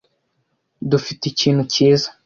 [0.91, 2.07] dufite ikintu cyiza